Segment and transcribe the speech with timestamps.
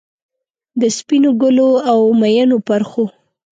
[0.81, 3.05] د سپینو ګلو، اومیینو پرخو،